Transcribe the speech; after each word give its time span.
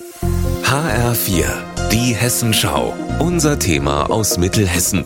HR4, 0.00 1.44
die 1.90 2.14
Hessenschau. 2.14 2.94
Unser 3.18 3.58
Thema 3.58 4.10
aus 4.10 4.38
Mittelhessen. 4.38 5.04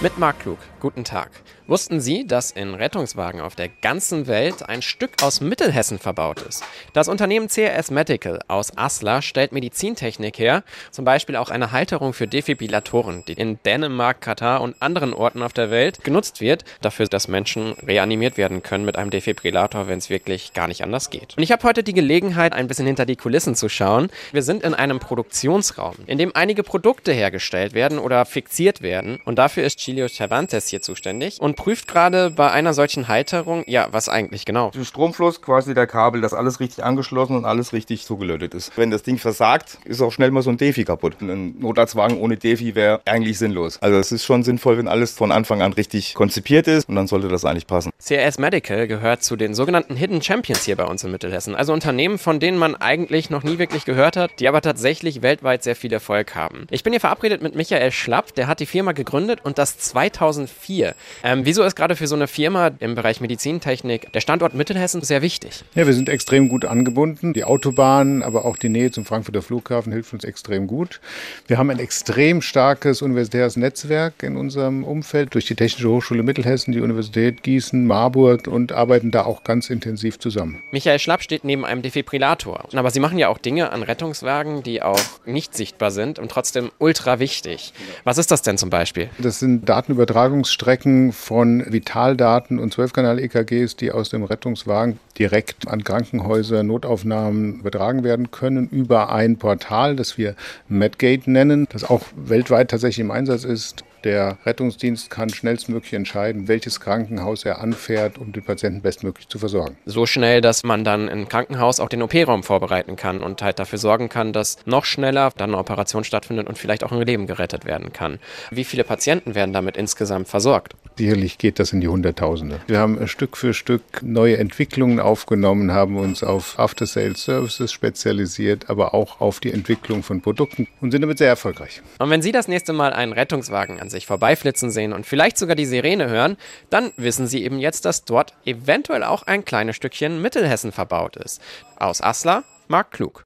Mit 0.00 0.16
Marc 0.16 0.38
Klug, 0.40 0.58
guten 0.78 1.02
Tag. 1.02 1.30
Wussten 1.68 2.00
Sie, 2.00 2.26
dass 2.26 2.50
in 2.50 2.74
Rettungswagen 2.74 3.40
auf 3.40 3.54
der 3.54 3.68
ganzen 3.68 4.26
Welt 4.26 4.68
ein 4.68 4.82
Stück 4.82 5.22
aus 5.22 5.40
Mittelhessen 5.40 6.00
verbaut 6.00 6.42
ist? 6.42 6.64
Das 6.92 7.06
Unternehmen 7.06 7.46
CRS 7.46 7.92
Medical 7.92 8.40
aus 8.48 8.76
Asla 8.76 9.22
stellt 9.22 9.52
Medizintechnik 9.52 10.40
her, 10.40 10.64
zum 10.90 11.04
Beispiel 11.04 11.36
auch 11.36 11.50
eine 11.50 11.70
Halterung 11.70 12.14
für 12.14 12.26
Defibrillatoren, 12.26 13.24
die 13.28 13.34
in 13.34 13.60
Dänemark, 13.64 14.20
Katar 14.20 14.60
und 14.60 14.74
anderen 14.82 15.14
Orten 15.14 15.40
auf 15.40 15.52
der 15.52 15.70
Welt 15.70 16.02
genutzt 16.02 16.40
wird, 16.40 16.64
dafür, 16.80 17.06
dass 17.06 17.28
Menschen 17.28 17.74
reanimiert 17.86 18.36
werden 18.36 18.64
können 18.64 18.84
mit 18.84 18.96
einem 18.96 19.10
Defibrillator, 19.10 19.86
wenn 19.86 19.98
es 19.98 20.10
wirklich 20.10 20.54
gar 20.54 20.66
nicht 20.66 20.82
anders 20.82 21.10
geht. 21.10 21.36
Und 21.36 21.44
ich 21.44 21.52
habe 21.52 21.62
heute 21.62 21.84
die 21.84 21.94
Gelegenheit, 21.94 22.54
ein 22.54 22.66
bisschen 22.66 22.86
hinter 22.86 23.06
die 23.06 23.16
Kulissen 23.16 23.54
zu 23.54 23.68
schauen. 23.68 24.10
Wir 24.32 24.42
sind 24.42 24.64
in 24.64 24.74
einem 24.74 24.98
Produktionsraum, 24.98 25.94
in 26.06 26.18
dem 26.18 26.34
einige 26.34 26.64
Produkte 26.64 27.12
hergestellt 27.12 27.72
werden 27.72 28.00
oder 28.00 28.24
fixiert 28.24 28.82
werden 28.82 29.20
und 29.24 29.36
dafür 29.36 29.62
ist 29.62 29.78
Chilio 29.78 30.08
Cervantes 30.08 30.66
hier 30.66 30.82
zuständig 30.82 31.40
und 31.40 31.52
prüft 31.62 31.86
gerade 31.86 32.30
bei 32.30 32.50
einer 32.50 32.74
solchen 32.74 33.06
Halterung, 33.06 33.62
ja, 33.68 33.86
was 33.92 34.08
eigentlich 34.08 34.44
genau? 34.44 34.72
Der 34.72 34.82
Stromfluss, 34.82 35.40
quasi 35.42 35.74
der 35.74 35.86
Kabel, 35.86 36.20
dass 36.20 36.34
alles 36.34 36.58
richtig 36.58 36.82
angeschlossen 36.82 37.36
und 37.36 37.44
alles 37.44 37.72
richtig 37.72 38.04
zugelötet 38.04 38.52
ist. 38.52 38.76
Wenn 38.76 38.90
das 38.90 39.04
Ding 39.04 39.16
versagt, 39.16 39.78
ist 39.84 40.02
auch 40.02 40.10
schnell 40.10 40.32
mal 40.32 40.42
so 40.42 40.50
ein 40.50 40.56
Defi 40.56 40.82
kaputt. 40.82 41.20
Ein 41.20 41.60
Notarztwagen 41.60 42.18
ohne 42.18 42.36
Defi 42.36 42.74
wäre 42.74 43.00
eigentlich 43.04 43.38
sinnlos. 43.38 43.80
Also 43.80 43.96
es 43.96 44.10
ist 44.10 44.24
schon 44.24 44.42
sinnvoll, 44.42 44.76
wenn 44.76 44.88
alles 44.88 45.12
von 45.12 45.30
Anfang 45.30 45.62
an 45.62 45.72
richtig 45.72 46.14
konzipiert 46.14 46.66
ist 46.66 46.88
und 46.88 46.96
dann 46.96 47.06
sollte 47.06 47.28
das 47.28 47.44
eigentlich 47.44 47.68
passen. 47.68 47.92
CRS 48.04 48.40
Medical 48.40 48.88
gehört 48.88 49.22
zu 49.22 49.36
den 49.36 49.54
sogenannten 49.54 49.94
Hidden 49.94 50.20
Champions 50.20 50.64
hier 50.64 50.74
bei 50.74 50.84
uns 50.84 51.04
in 51.04 51.12
Mittelhessen. 51.12 51.54
Also 51.54 51.72
Unternehmen, 51.72 52.18
von 52.18 52.40
denen 52.40 52.58
man 52.58 52.74
eigentlich 52.74 53.30
noch 53.30 53.44
nie 53.44 53.58
wirklich 53.58 53.84
gehört 53.84 54.16
hat, 54.16 54.40
die 54.40 54.48
aber 54.48 54.62
tatsächlich 54.62 55.22
weltweit 55.22 55.62
sehr 55.62 55.76
viel 55.76 55.92
Erfolg 55.92 56.34
haben. 56.34 56.66
Ich 56.70 56.82
bin 56.82 56.92
hier 56.92 56.98
verabredet 56.98 57.40
mit 57.40 57.54
Michael 57.54 57.92
Schlapp, 57.92 58.34
der 58.34 58.48
hat 58.48 58.58
die 58.58 58.66
Firma 58.66 58.90
gegründet 58.90 59.38
und 59.44 59.58
das 59.58 59.78
2004. 59.78 60.96
Ähm, 61.22 61.41
wieso 61.44 61.62
ist 61.62 61.76
gerade 61.76 61.96
für 61.96 62.06
so 62.06 62.14
eine 62.14 62.26
Firma 62.26 62.70
im 62.78 62.94
Bereich 62.94 63.20
Medizintechnik 63.20 64.12
der 64.12 64.20
Standort 64.20 64.54
Mittelhessen 64.54 65.02
sehr 65.02 65.22
wichtig? 65.22 65.64
Ja, 65.74 65.86
wir 65.86 65.94
sind 65.94 66.08
extrem 66.08 66.48
gut 66.48 66.64
angebunden. 66.64 67.32
Die 67.32 67.44
Autobahn, 67.44 68.22
aber 68.22 68.44
auch 68.44 68.56
die 68.56 68.68
Nähe 68.68 68.90
zum 68.90 69.04
Frankfurter 69.04 69.42
Flughafen 69.42 69.92
hilft 69.92 70.12
uns 70.12 70.24
extrem 70.24 70.66
gut. 70.66 71.00
Wir 71.46 71.58
haben 71.58 71.70
ein 71.70 71.78
extrem 71.78 72.42
starkes 72.42 73.02
universitäres 73.02 73.56
Netzwerk 73.56 74.22
in 74.22 74.36
unserem 74.36 74.84
Umfeld 74.84 75.34
durch 75.34 75.46
die 75.46 75.54
Technische 75.54 75.88
Hochschule 75.88 76.22
Mittelhessen, 76.22 76.72
die 76.72 76.80
Universität 76.80 77.42
Gießen, 77.42 77.86
Marburg 77.86 78.46
und 78.46 78.72
arbeiten 78.72 79.10
da 79.10 79.24
auch 79.24 79.44
ganz 79.44 79.70
intensiv 79.70 80.18
zusammen. 80.18 80.62
Michael 80.70 80.98
Schlapp 80.98 81.22
steht 81.22 81.44
neben 81.44 81.64
einem 81.64 81.82
Defibrillator. 81.82 82.64
Aber 82.74 82.90
Sie 82.90 83.00
machen 83.00 83.18
ja 83.18 83.28
auch 83.28 83.38
Dinge 83.38 83.70
an 83.72 83.82
Rettungswagen, 83.82 84.62
die 84.62 84.82
auch 84.82 85.00
nicht 85.24 85.54
sichtbar 85.54 85.90
sind 85.90 86.18
und 86.18 86.30
trotzdem 86.30 86.70
ultra 86.78 87.18
wichtig. 87.18 87.72
Was 88.04 88.18
ist 88.18 88.30
das 88.30 88.42
denn 88.42 88.58
zum 88.58 88.70
Beispiel? 88.70 89.08
Das 89.18 89.38
sind 89.38 89.68
Datenübertragungsstrecken 89.68 91.12
von 91.32 91.64
Vitaldaten 91.72 92.58
und 92.58 92.74
12-Kanal-EKGs, 92.74 93.76
die 93.76 93.90
aus 93.90 94.10
dem 94.10 94.22
Rettungswagen 94.22 94.98
direkt 95.18 95.66
an 95.66 95.82
Krankenhäuser, 95.82 96.62
Notaufnahmen 96.62 97.60
übertragen 97.60 98.04
werden 98.04 98.30
können 98.30 98.68
über 98.68 99.10
ein 99.10 99.38
Portal, 99.38 99.96
das 99.96 100.18
wir 100.18 100.34
Medgate 100.68 101.30
nennen, 101.30 101.66
das 101.72 101.84
auch 101.88 102.02
weltweit 102.14 102.70
tatsächlich 102.70 103.00
im 103.00 103.10
Einsatz 103.10 103.44
ist. 103.44 103.82
Der 104.04 104.36
Rettungsdienst 104.44 105.08
kann 105.08 105.30
schnellstmöglich 105.30 105.94
entscheiden, 105.94 106.48
welches 106.48 106.80
Krankenhaus 106.80 107.46
er 107.46 107.62
anfährt, 107.62 108.18
um 108.18 108.32
den 108.32 108.42
Patienten 108.42 108.82
bestmöglich 108.82 109.28
zu 109.28 109.38
versorgen. 109.38 109.78
So 109.86 110.04
schnell, 110.04 110.42
dass 110.42 110.64
man 110.64 110.84
dann 110.84 111.08
im 111.08 111.28
Krankenhaus 111.30 111.80
auch 111.80 111.88
den 111.88 112.02
OP-Raum 112.02 112.42
vorbereiten 112.42 112.96
kann 112.96 113.20
und 113.20 113.40
halt 113.40 113.58
dafür 113.58 113.78
sorgen 113.78 114.10
kann, 114.10 114.34
dass 114.34 114.58
noch 114.66 114.84
schneller 114.84 115.30
dann 115.38 115.50
eine 115.50 115.58
Operation 115.58 116.04
stattfindet 116.04 116.46
und 116.48 116.58
vielleicht 116.58 116.84
auch 116.84 116.92
ein 116.92 117.00
Leben 117.00 117.26
gerettet 117.26 117.64
werden 117.64 117.94
kann. 117.94 118.18
Wie 118.50 118.64
viele 118.64 118.84
Patienten 118.84 119.34
werden 119.34 119.54
damit 119.54 119.78
insgesamt 119.78 120.28
versorgt? 120.28 120.74
Sicherlich 120.96 121.38
geht 121.38 121.58
das 121.58 121.72
in 121.72 121.80
die 121.80 121.88
Hunderttausende. 121.88 122.60
Wir 122.66 122.78
haben 122.78 123.06
Stück 123.08 123.36
für 123.36 123.54
Stück 123.54 123.82
neue 124.02 124.36
Entwicklungen 124.38 125.00
aufgenommen, 125.00 125.72
haben 125.72 125.96
uns 125.96 126.22
auf 126.22 126.58
After-Sales-Services 126.58 127.72
spezialisiert, 127.72 128.68
aber 128.68 128.94
auch 128.94 129.20
auf 129.20 129.40
die 129.40 129.52
Entwicklung 129.52 130.02
von 130.02 130.20
Produkten 130.20 130.68
und 130.80 130.90
sind 130.90 131.02
damit 131.02 131.18
sehr 131.18 131.28
erfolgreich. 131.28 131.82
Und 131.98 132.10
wenn 132.10 132.22
Sie 132.22 132.32
das 132.32 132.48
nächste 132.48 132.72
Mal 132.72 132.92
einen 132.92 133.12
Rettungswagen 133.12 133.80
an 133.80 133.90
sich 133.90 134.06
vorbeiflitzen 134.06 134.70
sehen 134.70 134.92
und 134.92 135.06
vielleicht 135.06 135.38
sogar 135.38 135.56
die 135.56 135.66
Sirene 135.66 136.08
hören, 136.08 136.36
dann 136.70 136.92
wissen 136.96 137.26
Sie 137.26 137.44
eben 137.44 137.58
jetzt, 137.58 137.84
dass 137.84 138.04
dort 138.04 138.34
eventuell 138.44 139.04
auch 139.04 139.22
ein 139.24 139.44
kleines 139.44 139.76
Stückchen 139.76 140.20
Mittelhessen 140.20 140.72
verbaut 140.72 141.16
ist. 141.16 141.40
Aus 141.76 142.00
Asla, 142.02 142.44
Marc 142.68 142.90
Klug. 142.92 143.24